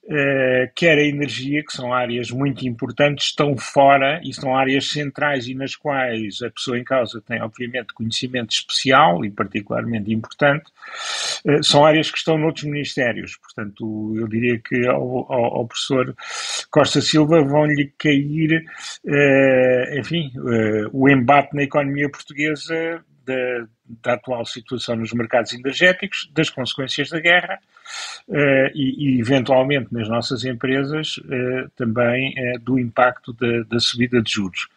[0.08, 5.48] uh, quer a energia, que são áreas muito importantes, estão fora e são áreas centrais
[5.48, 10.66] e nas quais a pessoa em causa tem, obviamente, conhecimento especial e particularmente importante,
[11.62, 13.38] são áreas que estão noutros ministérios.
[13.38, 16.16] Portanto, eu diria que ao, ao, ao professor
[16.70, 18.66] Costa Silva vão-lhe cair,
[19.06, 20.32] uh, enfim,
[20.92, 23.68] o embate na economia portuguesa da,
[24.04, 27.60] da, atual situação nos mercados energéticos, das consequências da guerra
[28.30, 34.22] uh, e, e, eventualmente, nas nossas empresas, uh, também uh, do impacto da, da, subida
[34.22, 34.68] de juros.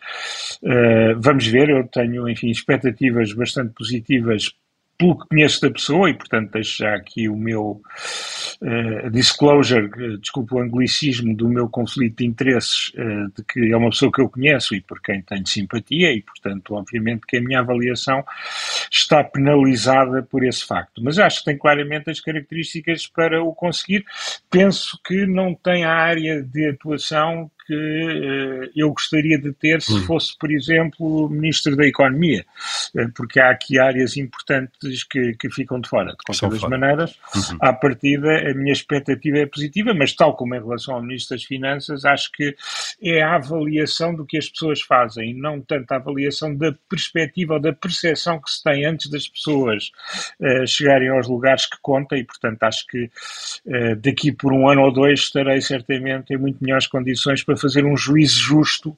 [1.19, 4.53] vamos ver, eu tenho, enfim, expectativas bastante positivas
[5.01, 7.81] pelo que conheço da pessoa, e portanto deixo já aqui o meu
[8.61, 13.89] uh, disclosure, uh, o anglicismo, do meu conflito de interesses, uh, de que é uma
[13.89, 17.61] pessoa que eu conheço e por quem tenho simpatia, e portanto, obviamente, que a minha
[17.61, 18.23] avaliação
[18.93, 21.03] está penalizada por esse facto.
[21.03, 24.05] Mas acho que tem claramente as características para o conseguir.
[24.51, 29.93] Penso que não tem a área de atuação que uh, eu gostaria de ter se
[29.93, 30.03] hum.
[30.03, 32.45] fosse, por exemplo, Ministro da Economia,
[32.97, 36.11] uh, porque há aqui áreas importantes que, que ficam de fora.
[36.11, 37.59] De qualquer das maneiras, uhum.
[37.61, 41.45] à partida, a minha expectativa é positiva, mas tal como em relação ao Ministro das
[41.45, 42.57] Finanças, acho que
[43.01, 47.61] é a avaliação do que as pessoas fazem, não tanto a avaliação da perspectiva ou
[47.61, 49.93] da percepção que se tem antes das pessoas
[50.41, 53.09] uh, chegarem aos lugares que conta e, portanto, acho que
[54.03, 57.97] daqui por um ano ou dois estarei certamente em muito melhores condições para fazer um
[57.97, 58.97] juízo justo,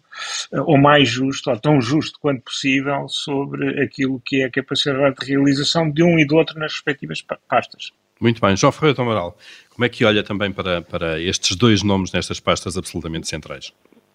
[0.53, 5.17] eh, ou mais justo, ou tão justo quanto possível, sobre aquilo que é a capacidade
[5.17, 7.93] de realização de um e do outro nas respectivas pastas.
[8.21, 8.57] Muito bem.
[8.57, 9.37] João Ferreira Amaral,
[9.71, 13.73] como é que olha também para, para estes dois nomes nestas pastas absolutamente centrais?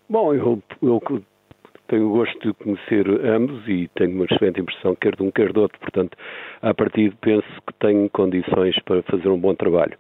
[0.10, 1.02] Bom, eu, eu
[1.88, 5.52] tenho o gosto de conhecer ambos e tenho uma excelente impressão, quer de um, quer
[5.52, 5.80] do outro.
[5.80, 6.18] Portanto,
[6.62, 9.98] a partir penso que tenho condições para fazer um bom trabalho.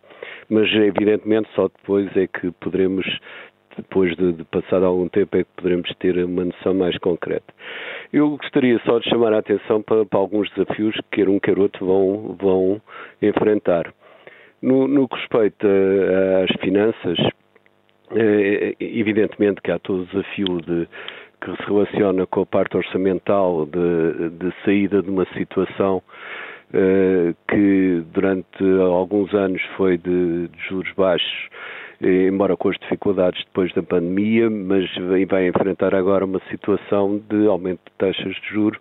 [0.49, 3.05] Mas, evidentemente, só depois é que poderemos
[3.77, 7.53] depois de, de passar algum tempo é que poderemos ter uma noção mais concreta.
[8.11, 11.59] Eu gostaria só de chamar a atenção para, para alguns desafios que quer um quer
[11.59, 12.81] outro vão, vão
[13.21, 13.93] enfrentar.
[14.61, 15.67] No, no que respeita
[16.43, 17.17] às finanças,
[18.15, 20.87] é, evidentemente que há todo o desafio de,
[21.41, 26.01] que se relaciona com a parte orçamental de, de saída de uma situação
[26.73, 33.43] uh, que durante alguns anos foi de, de juros baixos eh, embora com as dificuldades
[33.45, 34.89] depois da pandemia, mas
[35.27, 38.79] vai enfrentar agora uma situação de aumento de taxas de juros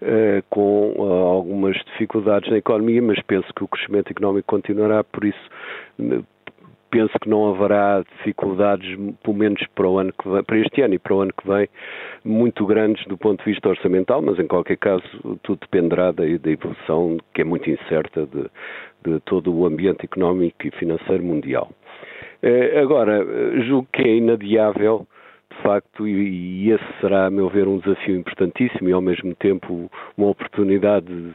[0.00, 5.24] Uh, com uh, algumas dificuldades na economia, mas penso que o crescimento económico continuará, por
[5.24, 5.50] isso
[6.90, 10.94] penso que não haverá dificuldades, pelo menos para, o ano que vem, para este ano
[10.94, 11.68] e para o ano que vem,
[12.24, 15.02] muito grandes do ponto de vista orçamental, mas em qualquer caso
[15.42, 18.44] tudo dependerá da, da evolução, que é muito incerta, de,
[19.04, 21.70] de todo o ambiente económico e financeiro mundial.
[22.42, 25.06] Eh, agora, eh, julgo que é inadiável,
[25.50, 29.90] de facto, e, esse será, a meu ver, um desafio importantíssimo e, ao mesmo tempo,
[30.16, 31.34] uma oportunidade de,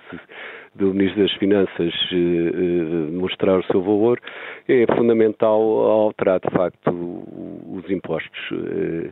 [0.76, 4.20] do Ministro das Finanças eh, eh, mostrar o seu valor,
[4.68, 8.40] é fundamental alterar, de facto, os impostos.
[8.52, 9.10] Eh,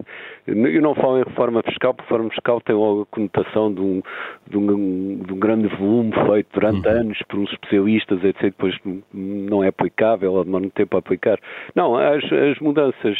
[0.47, 3.81] eu não falo em reforma fiscal, porque a reforma fiscal tem logo a conotação de
[3.81, 4.01] um,
[4.49, 6.93] de um, de um grande volume feito durante uhum.
[6.93, 8.75] anos por uns especialistas, etc., depois
[9.13, 11.39] não é aplicável ou demora muito tempo a aplicar.
[11.75, 13.17] Não, as, as mudanças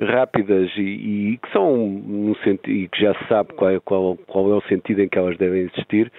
[0.00, 0.80] rápidas e,
[1.32, 4.54] e, que são no sentido, e que já se sabe qual é, qual, qual é
[4.54, 6.12] o sentido em que elas devem existir,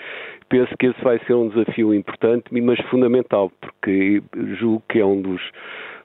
[0.50, 4.22] penso que esse vai ser um desafio importante, mas fundamental, porque
[4.60, 5.42] julgo que é um dos,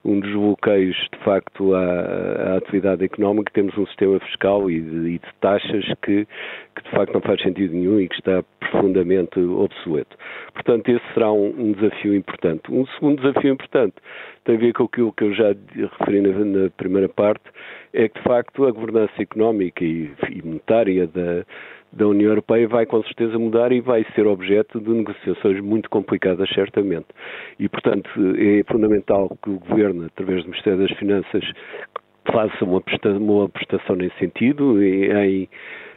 [0.05, 3.51] um dos bloqueios, de facto, à, à atividade económica.
[3.53, 6.27] Temos um sistema fiscal e de, e de taxas que,
[6.77, 10.17] que, de facto, não faz sentido nenhum e que está profundamente obsoleto.
[10.53, 12.71] Portanto, esse será um, um desafio importante.
[12.71, 13.95] Um segundo desafio importante
[14.45, 17.45] tem a ver com aquilo que eu já referi na, na primeira parte,
[17.95, 21.45] é que, de facto, a governança económica e, e monetária da
[21.97, 26.49] da União Europeia vai com certeza mudar e vai ser objeto de negociações muito complicadas,
[26.51, 27.07] certamente.
[27.59, 31.45] E, portanto, é fundamental que o Governo, através do Ministério das Finanças,
[32.33, 35.49] faça uma prestação, nesse sentido, em,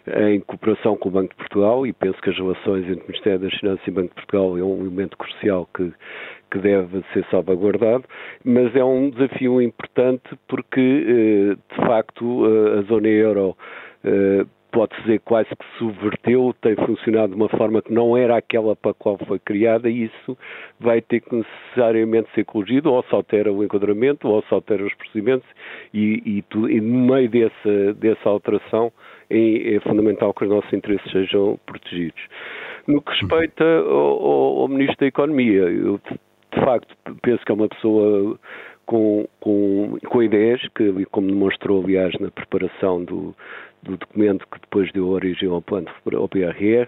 [0.08, 3.40] em cooperação com o Banco de Portugal, e penso que as relações entre o Ministério
[3.40, 5.92] das Finanças e o Banco de Portugal é um elemento crucial que,
[6.52, 8.04] que deve ser salvaguardado,
[8.44, 12.46] mas é um desafio importante porque, eh, de facto,
[12.78, 13.58] a zona euro
[14.72, 18.92] pode-se dizer quase que subverteu, tem funcionado de uma forma que não era aquela para
[18.92, 20.38] a qual foi criada e isso
[20.80, 24.94] vai ter que necessariamente ser corrigido, ou se altera o enquadramento, ou se altera os
[24.96, 25.48] procedimentos
[25.94, 28.92] e, e, tu, e no meio dessa, dessa alteração
[29.30, 32.22] é, é, fundamental que os nossos interesses sejam protegidos.
[32.88, 37.56] No que respeita ao, ao, ao Ministro da Economia, eu de facto penso que é
[37.56, 38.40] uma pessoa
[38.88, 43.36] com, com, com ideias, que, como demonstrou, aliás, na preparação do,
[43.84, 46.88] do documento que depois deu origem ao plano ao PRR.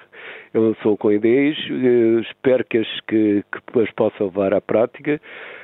[0.53, 5.21] Eu sou com ideias, eh, espero que as, que, que as possa levar à prática.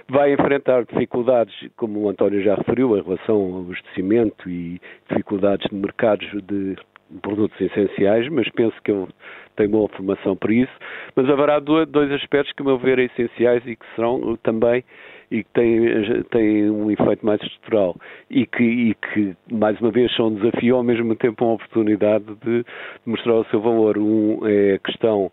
[0.07, 5.75] Vai enfrentar dificuldades, como o António já referiu, em relação ao abastecimento e dificuldades de
[5.75, 6.75] mercados de
[7.21, 9.07] produtos essenciais, mas penso que ele
[9.55, 10.73] tem boa formação para isso.
[11.15, 14.83] Mas haverá dois aspectos que, a meu ver, são essenciais e que serão também
[15.31, 17.95] e que têm, têm um efeito mais estrutural
[18.29, 22.25] e que, e que, mais uma vez, são um desafio ao mesmo tempo uma oportunidade
[22.43, 22.65] de
[23.05, 23.97] mostrar o seu valor.
[23.97, 25.31] Um é a questão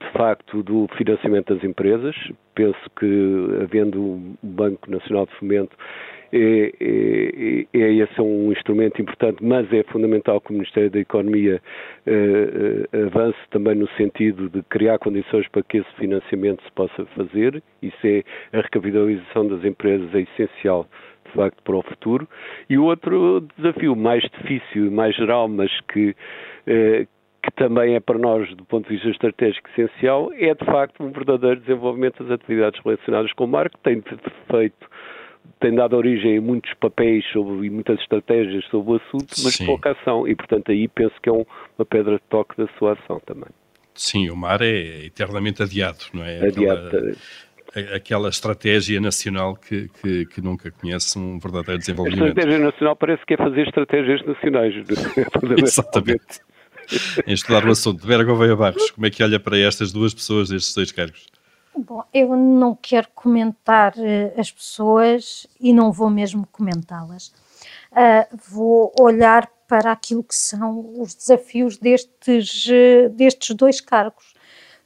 [0.00, 2.14] de facto do financiamento das empresas.
[2.54, 5.76] Penso que, havendo o Banco Nacional de Fomento,
[6.36, 11.62] é, é, é, esse um instrumento importante, mas é fundamental que o Ministério da Economia
[12.04, 17.06] eh, eh, avance também no sentido de criar condições para que esse financiamento se possa
[17.16, 17.62] fazer.
[17.80, 20.88] Isso é a recapitalização das empresas é essencial
[21.24, 22.28] de facto para o futuro.
[22.68, 26.16] E o outro desafio mais difícil e mais geral, mas que
[26.66, 27.06] eh,
[27.44, 31.10] que também é para nós, do ponto de vista estratégico, essencial, é de facto um
[31.10, 34.02] verdadeiro desenvolvimento das atividades relacionadas com o mar, que tem
[34.50, 34.88] feito
[35.60, 39.66] tem dado origem a muitos papéis sobre, e muitas estratégias sobre o assunto, mas Sim.
[39.66, 40.26] pouca ação.
[40.28, 41.44] E, portanto, aí penso que é um,
[41.78, 43.48] uma pedra de toque da sua ação também.
[43.94, 46.46] Sim, o mar é eternamente adiado, não é?
[46.46, 46.88] Adiado.
[46.88, 52.24] Aquela, aquela estratégia nacional que, que, que, nunca conhece um verdadeiro desenvolvimento.
[52.24, 54.74] A estratégia nacional parece que é fazer estratégias nacionais.
[55.62, 56.40] Exatamente.
[57.26, 58.06] em estudar o assunto.
[58.06, 61.26] Vera Gouveia Barros, como é que olha para estas duas pessoas, estes dois cargos?
[61.76, 67.34] Bom, eu não quero comentar uh, as pessoas e não vou mesmo comentá-las.
[67.90, 74.34] Uh, vou olhar para aquilo que são os desafios destes, uh, destes dois cargos.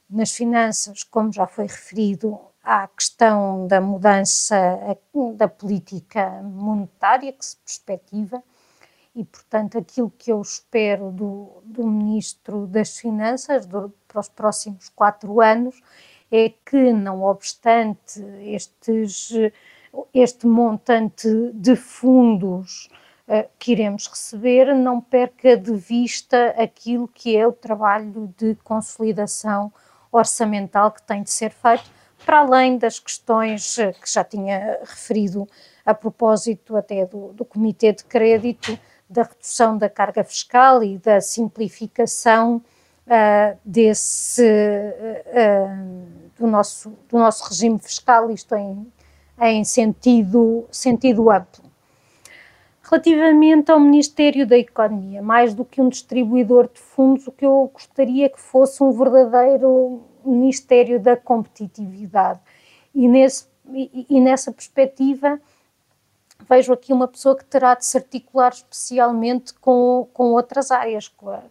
[0.09, 4.97] Nas finanças, como já foi referido, há a questão da mudança
[5.35, 8.41] da política monetária que se perspectiva
[9.15, 14.89] e, portanto, aquilo que eu espero do, do Ministro das Finanças do, para os próximos
[14.89, 15.79] quatro anos
[16.31, 19.31] é que, não obstante estes,
[20.13, 22.89] este montante de fundos
[23.27, 29.71] uh, que iremos receber, não perca de vista aquilo que é o trabalho de consolidação
[30.11, 31.89] orçamental que tem de ser feito,
[32.25, 35.47] para além das questões eh, que já tinha referido
[35.85, 38.77] a propósito até do, do Comitê de Crédito,
[39.09, 42.57] da redução da carga fiscal e da simplificação
[43.07, 48.91] uh, desse, uh, do, nosso, do nosso regime fiscal, isto em,
[49.41, 51.69] em sentido, sentido amplo.
[52.81, 57.69] Relativamente ao Ministério da Economia, mais do que um distribuidor de fundos, o que eu
[57.71, 62.39] gostaria que fosse um verdadeiro Ministério da Competitividade.
[62.95, 65.39] E, nesse, e, e nessa perspectiva,
[66.49, 71.29] vejo aqui uma pessoa que terá de se articular especialmente com, com outras áreas, com
[71.29, 71.43] a,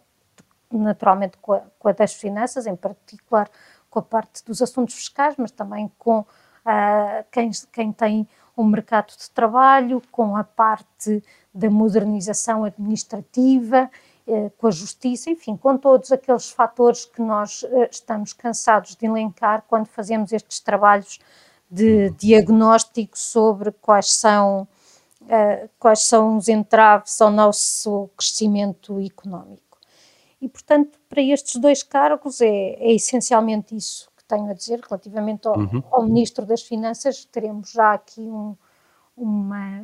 [0.69, 3.49] naturalmente com a, com a, das finanças, em particular
[3.89, 8.67] com a parte dos assuntos fiscais, mas também com uh, quem, quem tem o um
[8.67, 11.23] mercado de trabalho, com a parte
[11.53, 13.89] da modernização administrativa,
[14.27, 19.05] uh, com a justiça, enfim, com todos aqueles fatores que nós uh, estamos cansados de
[19.05, 21.19] elencar quando fazemos estes trabalhos
[21.71, 24.67] de diagnóstico sobre quais são,
[25.21, 29.77] uh, quais são os entraves ao nosso crescimento económico.
[30.41, 34.79] E, portanto, para estes dois cargos é, é essencialmente isso que tenho a dizer.
[34.87, 35.83] Relativamente ao, uhum.
[35.91, 38.55] ao Ministro das Finanças, teremos já aqui um,
[39.17, 39.83] uma,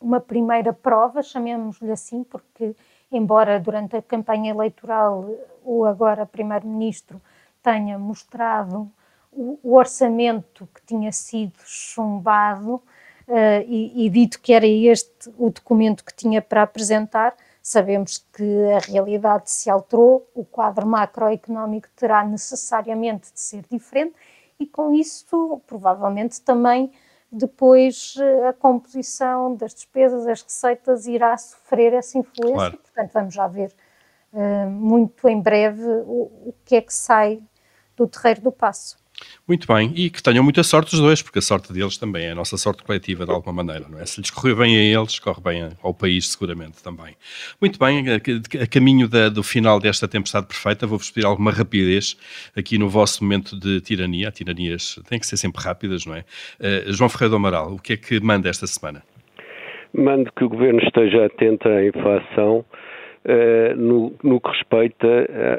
[0.00, 2.74] uma primeira prova, chamemos-lhe assim, porque,
[3.12, 5.30] embora durante a campanha eleitoral
[5.62, 7.20] o agora Primeiro-Ministro
[7.62, 8.90] tenha mostrado
[9.32, 15.50] o, o, orçamento que tinha sido chumbado uh, e, e dito que era este o
[15.50, 17.34] documento que tinha para apresentar,
[17.66, 24.14] Sabemos que a realidade se alterou, o quadro macroeconómico terá necessariamente de ser diferente
[24.60, 26.92] e, com isso, provavelmente também
[27.32, 32.54] depois a composição das despesas, as receitas irá sofrer essa influência.
[32.54, 32.76] Claro.
[32.76, 33.74] Portanto, vamos já ver
[34.34, 37.42] uh, muito em breve o, o que é que sai
[37.96, 39.02] do terreiro do passo.
[39.46, 42.30] Muito bem, e que tenham muita sorte os dois, porque a sorte deles também é
[42.30, 44.06] a nossa sorte coletiva, de alguma maneira, não é?
[44.06, 47.14] Se lhes correr bem a eles, corre bem ao país, seguramente também.
[47.60, 52.16] Muito bem, a, caminho da, do final desta tempestade perfeita, vou-vos pedir alguma rapidez
[52.56, 54.30] aqui no vosso momento de tirania.
[54.30, 56.24] Tiranias têm que ser sempre rápidas, não é?
[56.58, 59.02] Uh, João Ferreira do Amaral, o que é que manda esta semana?
[59.92, 62.64] Mando que o governo esteja atento à inflação
[63.76, 65.08] no, no, que respeita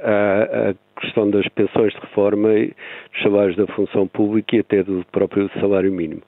[0.03, 5.49] à questão das pensões de reforma dos salários da função pública e até do próprio
[5.59, 6.21] salário mínimo.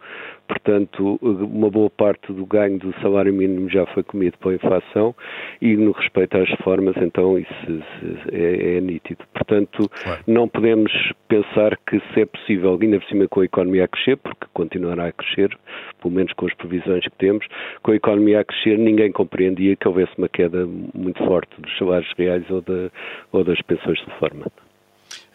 [0.47, 5.13] Portanto, uma boa parte do ganho do salário mínimo já foi comido pela inflação
[5.61, 7.83] e no respeito às reformas, então isso
[8.31, 9.23] é, é nítido.
[9.33, 10.23] Portanto, claro.
[10.25, 10.91] não podemos
[11.27, 15.07] pensar que se é possível, ainda por cima com a economia a crescer, porque continuará
[15.07, 15.57] a crescer,
[16.01, 17.45] pelo menos com as previsões que temos,
[17.83, 22.11] com a economia a crescer, ninguém compreendia que houvesse uma queda muito forte dos salários
[22.17, 22.89] reais ou, da,
[23.31, 24.45] ou das pensões de reforma.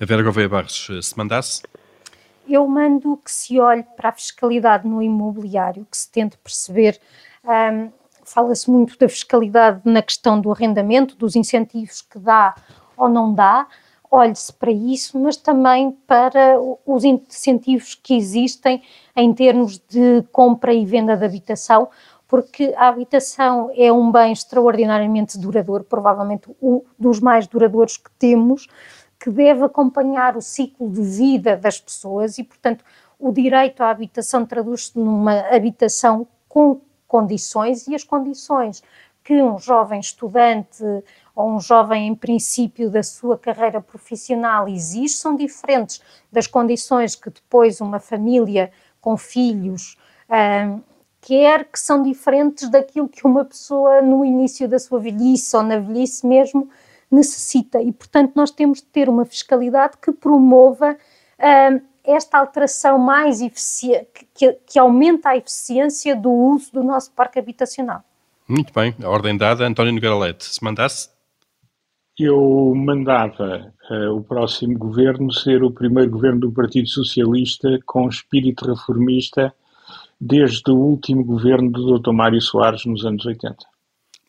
[0.00, 1.62] A Vera Gouveia Barros, se mandasse?
[2.48, 7.00] Eu mando que se olhe para a fiscalidade no imobiliário, que se tente perceber.
[7.44, 7.90] Um,
[8.24, 12.54] Fala-se muito da fiscalidade na questão do arrendamento, dos incentivos que dá
[12.96, 13.66] ou não dá.
[14.10, 18.82] Olhe-se para isso, mas também para os incentivos que existem
[19.16, 21.88] em termos de compra e venda de habitação,
[22.28, 28.68] porque a habitação é um bem extraordinariamente duradouro, provavelmente um dos mais duradouros que temos
[29.22, 32.84] que deve acompanhar o ciclo de vida das pessoas e, portanto,
[33.20, 38.82] o direito à habitação traduz-se numa habitação com condições e as condições
[39.22, 40.82] que um jovem estudante
[41.36, 46.02] ou um jovem em princípio da sua carreira profissional exige são diferentes
[46.32, 49.96] das condições que depois uma família com filhos
[50.28, 50.80] hum,
[51.20, 55.78] quer, que são diferentes daquilo que uma pessoa no início da sua velhice ou na
[55.78, 56.68] velhice mesmo
[57.14, 57.80] necessita.
[57.80, 64.26] E, portanto, nós temos de ter uma fiscalidade que promova uh, esta alteração mais eficiente,
[64.34, 68.02] que, que aumenta a eficiência do uso do nosso parque habitacional.
[68.48, 70.44] Muito bem, a ordem dada, António Nogueira Leite.
[70.44, 71.10] Se mandasse?
[72.18, 78.66] Eu mandava uh, o próximo governo ser o primeiro governo do Partido Socialista com espírito
[78.66, 79.54] reformista
[80.20, 82.12] desde o último governo do Dr.
[82.12, 83.56] Mário Soares nos anos 80.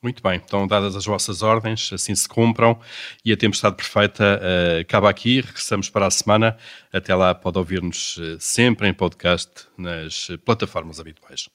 [0.04, 2.78] Muito bem, estão dadas as vossas ordens, assim se cumpram
[3.24, 5.40] e a tempestade perfeita uh, acaba aqui.
[5.40, 6.58] Regressamos para a semana.
[6.92, 11.48] Até lá, pode ouvir-nos uh, sempre em podcast nas plataformas habituais.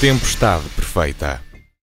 [0.00, 1.49] Tempestade perfeita.